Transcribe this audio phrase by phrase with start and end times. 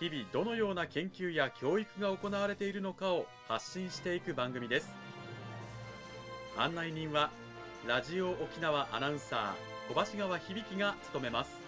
[0.00, 4.92] 日々どのような研究や教育が行われているのかを発信していく番組です。
[6.56, 7.30] 案内人は
[7.86, 11.64] ラジオ沖縄アナウンサー小橋川響が務めます。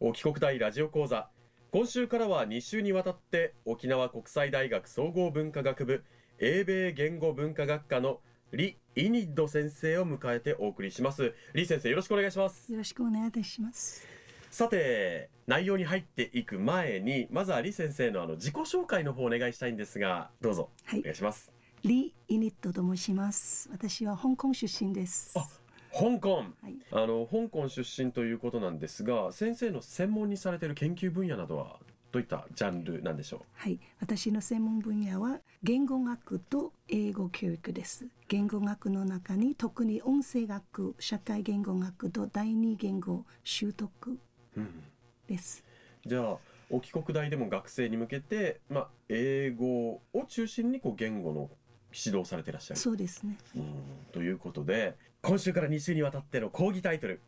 [0.00, 1.30] 沖国大ラジオ講座。
[1.70, 6.04] 今週からは2週にわたって沖縄国際大学総合文化学部
[6.40, 8.20] 英米言語文化学科の
[8.52, 11.34] リ・イニッド先生を迎えてお送りします。
[11.52, 12.70] リ先生よろしくお願いします。
[12.70, 14.06] よろしくお願いいたします。
[14.48, 21.50] さて内容に入っていく前にまずはリ先生のあの自己紹介の方をお願いしたいんですがどうぞお願いします、
[21.82, 23.68] リ・イニットと申します。
[23.72, 25.36] 私は香港出身です。
[25.36, 25.44] あ
[25.92, 26.46] 香港、はい。
[26.92, 31.80] あの香港出身ということなんですが先生の専門にされている研究分野などは？
[32.10, 33.40] どういったジャンルなんでしょう？
[33.54, 33.78] はい。
[34.00, 38.06] 私の専門分野は言語学と英語教育です。
[38.28, 44.18] 言語学の中に特に音声学社会言語学と第二言語習得
[44.56, 44.82] うん。
[45.26, 45.62] です
[46.06, 46.38] じゃあ
[46.70, 51.50] 沖国大でも学生に向けて、まあ、英語を中心にこう言語の
[51.92, 52.80] 指導されていらっしゃる。
[52.80, 53.36] そうですね。
[53.56, 53.64] うん。
[54.12, 57.20] ということで今週から2週にわたっての講義タイトル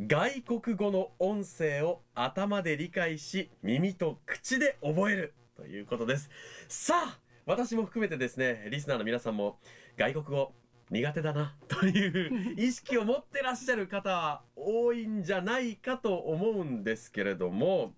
[0.00, 6.30] 外国語の音声を頭で理解し耳と口で覚える」ということです。
[6.68, 9.58] さあ私も含めてですねリスナーの皆さんも
[9.96, 10.54] 外国語
[10.90, 17.92] 苦手だなという意識を持ってらっしゃる方多いんじゃないかと思うんですけれども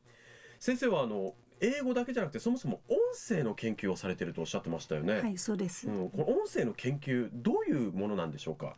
[0.58, 5.20] 先生はあの英語だけじゃなくてそもそも音声の研究をされてるとおっしゃってましたよね。
[5.20, 8.76] はいそうです、うん、この音声の研究どういうものなんでしょうか？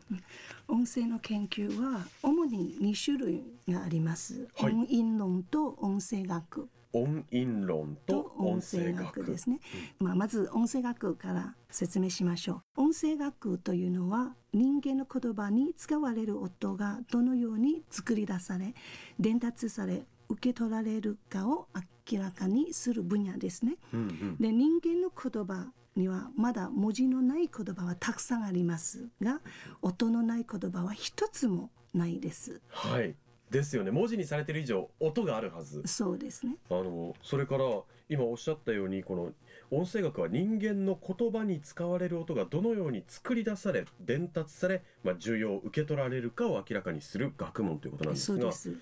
[0.67, 4.73] 音声の研究は主に2種類があります、はい。
[4.73, 6.69] 音韻論と音声学。
[6.95, 9.59] 音韻論とと音音声声学学ですね、
[9.97, 12.81] まあ、まず音声学から説明しましょう。
[12.81, 18.75] 音声学というのは人間の言葉に使われる音がどのように作り出され
[19.19, 21.67] 伝達され受け取られるかを
[22.11, 29.41] 明らかにする分野ですねうんうんで人間の言葉にはまだ文字のない言葉はたくさんありますが
[29.81, 33.15] 音のない言葉は一つもないですはい。
[33.51, 33.91] ですよね。
[33.91, 35.83] 文字にされてる以上音があるはず。
[35.85, 37.65] そうですねあのそれから
[38.09, 39.31] 今おっしゃったようにこの
[39.71, 48.77] 音声学は人間の言葉に使われる音がどのように作り出され伝達され、まあ、重要受け取られるかを明らかにする学問ということなんですがそうです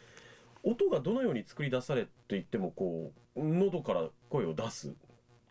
[0.63, 4.93] 音がどのように作り出されって言ってもこう喉から声を出す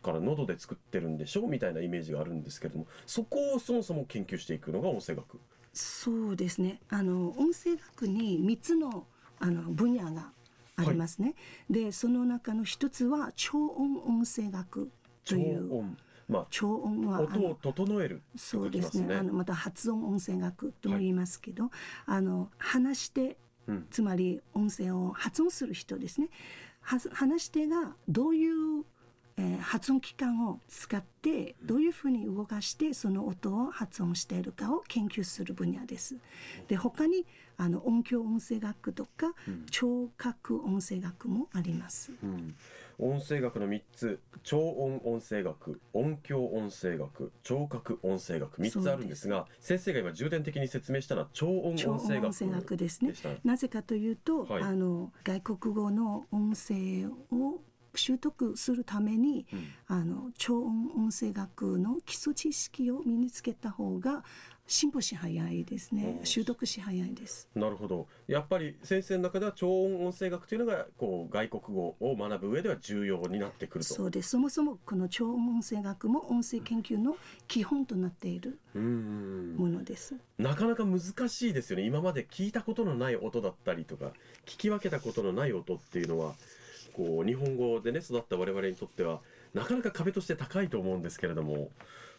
[0.01, 5.39] から喉で作ってるんでしょみたいなイメージがあるんですけれどもそこをそもそも研究していくのが音声学。
[5.73, 6.81] そうですね。
[6.89, 9.07] あの音声学に3つの
[9.39, 10.31] あの分野が
[10.75, 11.35] ありますね、
[11.69, 14.91] でその中の一つは超音音声学
[15.25, 15.73] と超いう。
[15.73, 15.97] 音。
[16.27, 19.15] まあ超音はあ音をの整えるそうですね。
[19.15, 21.69] あのまた発音音声学とも言いますけど、
[22.05, 23.87] あの話し手うん。
[23.91, 26.29] つまり音声を発音する人ですね。
[26.81, 28.83] は話し手がどういう、
[29.37, 36.17] えー発音器官を使ってどういうふうに動かしてその音を発音しているかを研究する分野です。
[36.67, 37.25] で他に
[37.57, 39.65] あの音響音声学とかうん。
[39.69, 42.11] 聴覚音声学もあります。
[42.23, 42.55] うん、
[43.01, 44.19] 音声学の3つ。
[44.43, 53.13] 超音音声学音響音声学聴覚音声学3つあるんですが先生が今重点的に説明したのは超音超音声学ですね。
[53.43, 54.63] なぜかというと、はい。
[54.63, 57.61] あの外国語の音声を
[57.93, 59.67] 習得するためにうん。
[59.87, 64.23] あの超音音声学の基礎知識を身につけた方が
[64.71, 66.21] 進歩し早いですね。
[66.23, 67.49] 習得し早いです。
[67.55, 68.07] なるほど。
[68.27, 73.93] やっぱり先生の中では超音音声学というのがこう外国語を学ぶ上では重要になってくると。
[73.93, 74.29] そうです。
[74.29, 77.17] そもそもこの超音音声学も音声研究の
[77.49, 79.55] 基本となっているうん。
[79.57, 80.15] ものです。
[80.37, 81.85] なかなか難しいですよね。
[81.85, 84.13] 今まで聞いたことのない音だったりとか
[84.45, 86.33] 聞き分けたことのない音っていうのは
[86.93, 89.19] こう日本語でね育った我々にとっては
[89.53, 91.69] なかなか壁として高いと思うんですけれども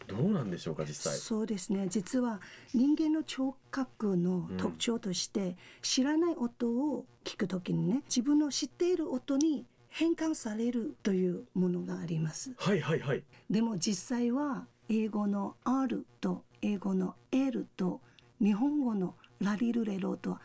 [0.07, 1.17] どうなんでしょうか実際。
[1.17, 1.87] そうですね。
[1.87, 2.41] 実は
[2.73, 12.53] 人間の聴覚の特徴として、知らない音を聞くときにね自分の知っている音に変換されるというものがあります。
[12.57, 13.23] はいはいはい。
[13.49, 18.01] でも実際は英語の R と英語の L と
[18.41, 20.41] 日本語のラリルレロとは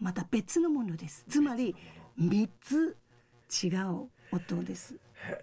[0.00, 1.24] また別のものです。
[1.28, 1.76] つまり
[2.18, 2.96] 3つ
[3.64, 4.96] 違う音です。
[5.24, 5.36] じゃあ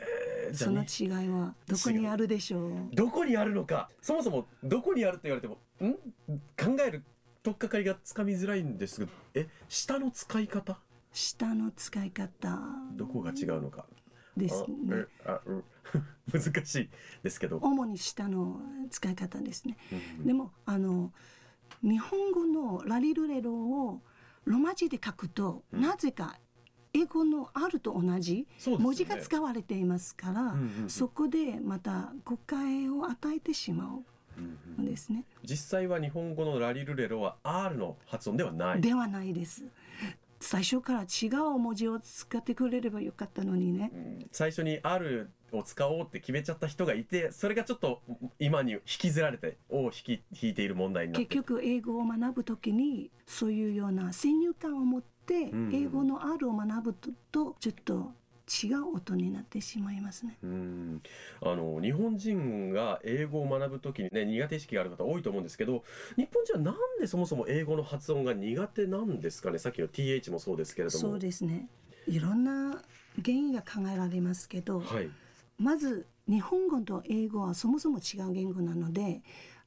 [0.53, 2.71] その違いはどこにあるでしょう？
[2.93, 3.89] どこにあるのか。
[4.01, 5.93] そもそもどこにあると言われてもん？
[6.57, 7.03] 考える
[7.41, 9.47] 取っかかりがつかみづらいんですがえ？
[9.67, 10.79] 下の使い方？
[11.11, 12.59] 下の使い方。
[12.93, 13.85] どこが違うのか。
[14.37, 15.05] ですね。
[16.31, 16.89] 難しい
[17.23, 18.61] ですけど、主に下の
[18.91, 19.75] 使い方ですね。
[20.19, 20.25] うん。
[20.27, 21.11] でもあの
[21.81, 24.01] 日本語のラリルレロを
[24.45, 25.81] ロマ字で書くと、うん。
[25.81, 26.37] なぜか
[26.94, 35.24] 英語の R と同じ文字が使われていますから、うんうんうんそこでまた誤解を与えてしまうですね。
[35.44, 39.63] 実際は日本語のラリルレロは R の発音ではないではないです。
[40.39, 43.92] 最初から違う文字を使ってくれればよかったのにね。
[43.94, 48.01] うん最初に R を使おうって決めちゃった人がいてそれがちょっと
[48.39, 55.69] 今に引きずられて尾を引き引いている問題になって結局英語を学ぶときにそういうような先入観を持ってん。
[55.73, 58.11] 英語の R を学ぶととちょっと
[58.63, 60.37] 違う音になってしまいますね。
[60.43, 61.01] うん。
[61.41, 65.83] あの日本人が英語を学ぶときにね苦手意識がある方多いと思うんですけど
[66.15, 69.59] 日本人はなんでそもそも英語の発音が苦手なんですかね？
[69.59, 70.99] さっきの TH もそうですけれども。
[70.99, 71.69] そうですね。
[72.07, 72.81] いろんな
[73.23, 75.09] 原因が考えられますけど、はい。
[75.59, 79.21] まず日本語と英語はそもそも違う言語なので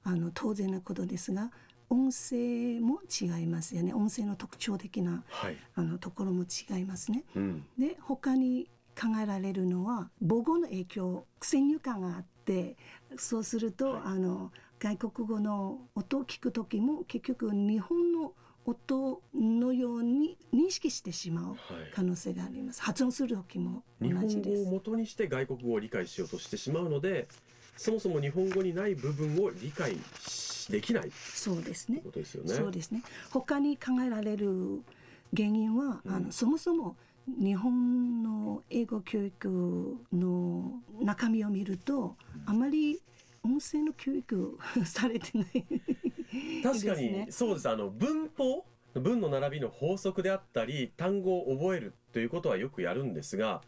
[0.05, 1.51] あの当然なことですが
[1.93, 3.93] 音声も違いますよね。
[3.93, 7.25] 音声の特徴的なはい、あのところも違いますね。
[7.37, 12.79] うん、で他に考えられるのは母語の影響先入観があって
[13.19, 14.03] そうすると、はい。
[14.07, 18.33] あの外国語の音を聞く時も結局日本の
[18.65, 21.57] 音のように認識してしまうはい。
[21.95, 22.83] 可能性があります。
[22.83, 24.65] 発音する時も同日本じです。
[24.65, 27.29] 語を元にして外国語を理解しようとしてしまうので
[27.77, 29.97] そもそも日本語にない部分を理解
[30.27, 31.11] しできない。
[31.11, 31.99] そうですね。
[32.03, 32.55] うことですよね。
[32.55, 33.03] そうですね。
[33.31, 34.83] 他に考えられる
[35.37, 36.25] 原因は、あうん。
[36.27, 36.97] のそもそも
[37.27, 42.17] 日本の英語教育の中身を見ると、
[42.47, 43.01] あまり
[43.45, 45.65] 音声の教育 されてない
[46.63, 47.25] 確かですね。
[47.27, 47.69] にそうです。
[47.69, 48.65] あの文法
[48.95, 53.63] 文の並びの法則であったり単語を覚えるということはよくやるんですが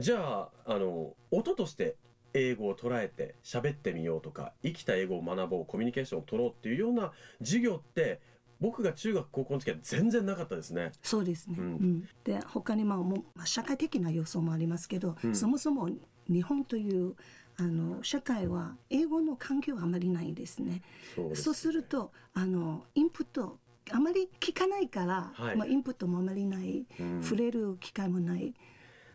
[0.00, 1.94] じゃああの音として
[2.34, 8.20] 英語を捉えて喋ってみようとか生きた英語を学ぼうコミュニケーションを取ろうっていうような授業って
[8.60, 10.92] 僕が中学高校の時は全然なかったですね。
[11.02, 11.68] そうですね、ううん。
[11.74, 15.34] んで他にまあも社会的な要素もありますけど、うん。
[15.34, 15.88] そもそも
[16.28, 17.14] 日本という
[17.56, 20.82] あの社会は英語の環境があまりないですね。
[21.14, 23.58] そうですそうするとあのインプット
[23.90, 25.56] あまり聞かないから、はい。
[25.56, 27.22] まあ、インプットもあまりない、うん。
[27.22, 28.54] 触れる機会もない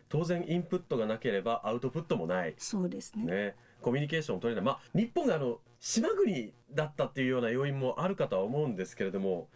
[0.08, 2.54] 当然インプットがなければアウトプットもない。
[2.58, 3.24] そうですね。
[3.24, 9.48] ね、コミュニケーションを取れない、まあ、日本があの島国だったっていうような要因もあるかとは思うんですけれども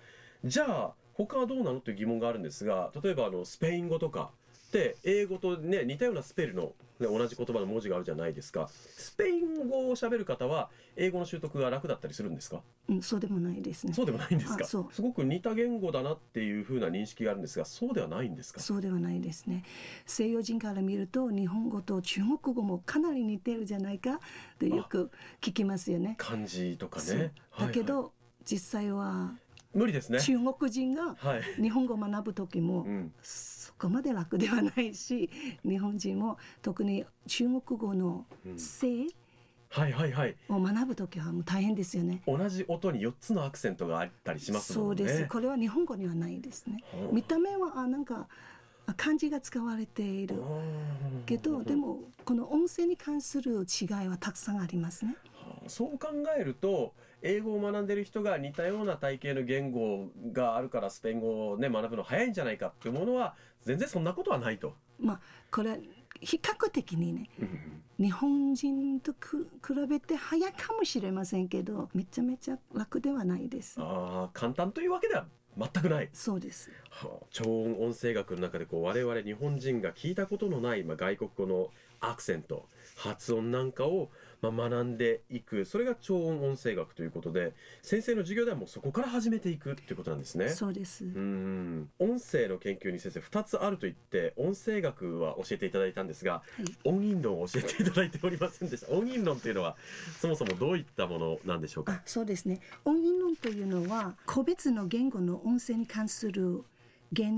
[0.45, 4.31] じゃあ他はどうなのという疑問があるんですが例えばあのスペイン語とか
[4.69, 8.69] って英語と、ね、似たようなスペルの、ね、同じ言葉の文字があるじゃないですか。
[8.69, 12.61] スペイン語を喋る方は英語の習得が楽だったりするんですか？
[12.88, 13.94] うん、そうでもないですね。
[13.94, 14.65] そうでもないんですか？
[14.65, 14.94] あそう。
[14.94, 18.61] すごく似た言語だなっていうふうな認識があるんですがそうではないんですか？
[18.61, 19.65] そうではないですね。
[20.05, 24.21] 西洋人から見ると日本語と中国語もかなり似てるじゃないか
[24.59, 26.16] とよく聞きますよね。
[26.19, 27.33] 漢字とかね。
[27.59, 28.12] だけど、はいはい。
[28.45, 29.33] 実際は
[29.78, 35.30] 無理ですね中国人がはい、日本語を学ぶ時もうん、そこまで楽ではないし
[35.64, 39.06] 日本人も特に中国語のうん性
[39.70, 42.23] はいはいはいを学ぶ時はもう大変ですよね。
[42.26, 44.97] 同じ音に4つのアクセントがあったりしますもね。
[44.97, 45.28] そうんです。
[45.28, 46.82] これは日本語にはないですね。
[46.92, 48.28] はあ見た目はあなんか
[48.87, 50.37] あ漢字が使われている
[51.26, 55.16] けど、でもこの音声に関する違いはたくさんありますね。
[55.49, 64.75] はあそう考えると英語を学んでる人が似たような体系の言語があるからスペイン語をね学ぶの早いんじゃないかっていうものは全然そんなことはないと。
[64.99, 65.76] まあこれは
[66.21, 67.31] 比較的にね
[67.99, 73.76] 日本人とく比べて早いかもしれませんけどめちゃめちゃ楽ではないです。
[73.81, 75.26] ああ簡単というわけでは
[75.57, 76.09] 全くない。
[76.12, 76.71] そうです。
[76.90, 90.49] はあ超音音声学の中でこう我々日本人が聞いたことのない、まあ、外国語のアクセント発音なんかを、まあ、学んでいくそれが超音音声学ということで先生の授業ではもうそこから始めていくっていうことなんですね。
[90.50, 91.04] そうです。
[91.04, 96.64] うん音声の研究に先生2つあると言って音声学は教えていただいたんですがはい。
[96.85, 99.76] 音韻論を教えていただいておりませんでした音韻論っていうのは
[100.21, 101.92] そもそもどういったものなんでしょうか？
[101.95, 106.62] あそうですね音韻論というのは個別の言語の音声に関する
[107.17, 107.31] 原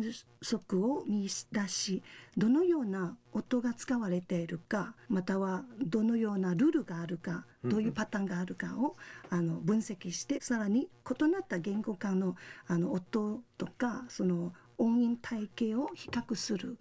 [0.43, 2.03] 則を見出し
[2.37, 8.97] どのような音が使われているかまたはどのようなルールがあるかどういうパターンがあるかを
[9.29, 12.35] あの分析してさらに異なった言語間の
[12.67, 16.79] あの音とかその音韻体系を比較する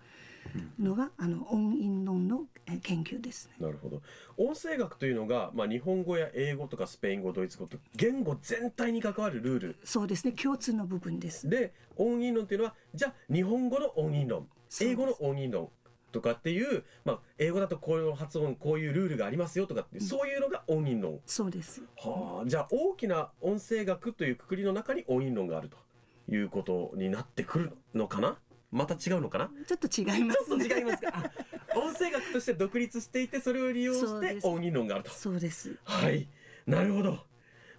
[0.79, 3.55] のが、あの音韻論のえー研究ですね。
[3.59, 4.01] なるほど。
[4.37, 9.75] 音声学というのが、まあ、日本語や英語とかスペイン語ドイツ語と言語全体に関わるルール。
[9.83, 10.33] そうですね。
[10.33, 11.49] 共通の部分です。
[11.49, 14.47] で音韻論というのはじゃあ日本語の音韻論
[14.81, 15.69] 英語の音韻論
[16.11, 21.19] とかっていう、まあ、英語だとこういう発音こういうルールがありますよとかって、そういうのが音韻論。
[21.25, 21.83] そうです。
[21.97, 25.77] はあじゃあ大きな音声学というくくりの中に音韻論があると
[26.31, 28.37] いうことになってくるのかな？
[28.71, 29.51] また違うのかな？
[29.67, 31.11] ちょっと違います、ちょっと違いますか？
[31.15, 31.31] あ
[31.75, 35.11] 音声学として独立していてそれを利用して音韻論があると。
[35.11, 35.75] そうです。
[35.83, 36.27] はい。
[36.65, 37.19] なるほど。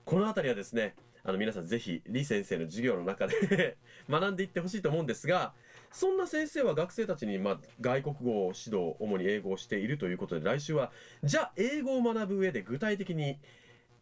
[0.05, 3.77] この辺りはですねあの皆さんぜひ李先生の授業の中で
[4.09, 5.53] 学んでいってほしいと思うんですが
[5.91, 10.93] そんな先生は学生たちに、まあ、外国語を指導主に英語をしているということで来週は
[11.23, 13.39] じゃあ英語を学ぶ上で具体的に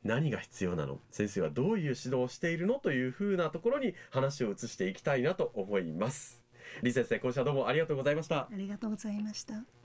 [0.04, 1.00] 何が必要なの？
[1.10, 6.42] 先生はどういう指導をしているのというふうなところに話を移していきたいなと思います。
[6.80, 8.42] 李先生今週はどうもありがとうございました。
[8.42, 9.77] ありがとうございました。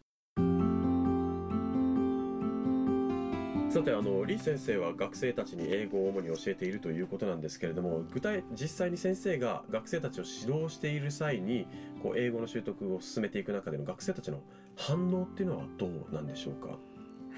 [3.74, 11.66] さてあの李先生は学生たちに英語を主に教えているということなんですけれども具体実際に先生が学生たちを指導している際に
[12.04, 14.42] こう英語の習得を進めていく中での学生たちの
[14.78, 16.68] 反応っていうのはどうなんでしょうか？
[16.68, 16.76] は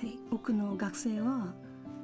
[0.03, 1.53] い、多くの学生は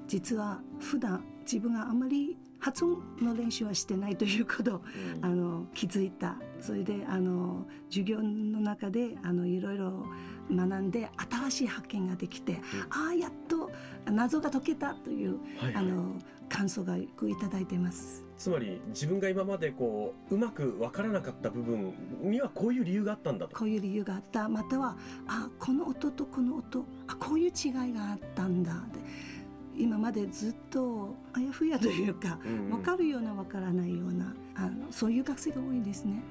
[0.07, 4.81] 実は普段自分があまり発音の練習はしてないということを
[5.21, 6.37] あの気づいた。
[6.61, 10.05] それであの授業の中であのいろいろ
[10.51, 13.71] 学んで新しい発見ができて、ああやっと
[14.05, 15.75] 謎が解けたという、はい。
[15.75, 16.15] あの
[16.49, 17.07] 感想がい
[17.39, 18.25] ただいてます。
[18.37, 21.93] つまり自分が今までこううまく分からなかった部分
[22.23, 23.55] にはこういう理由があったんだと。
[23.55, 24.49] こういう理由があった。
[24.49, 26.83] またはあこの音とこの音。
[27.07, 28.73] あこういう違いがあったんだ。
[28.93, 28.99] で
[29.77, 32.69] 今までずっとあやふやというか、うんうん。
[32.71, 36.21] 分かるような分からないようなあのそういう学生が多いですね。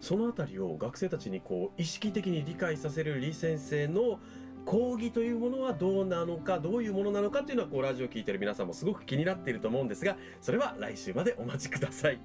[0.00, 4.18] その辺りを学生たちにこう意識的に理解させる李先生の
[4.64, 12.18] 講義というものはどうなのかどういうものなのかというのはこうラジオを聞いてる皆さんもすごく気になっていると思うんですがそれは来週までお待ちください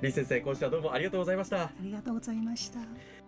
[0.00, 3.23] 李先生今週はどうもありがとうございましたありがとうございました。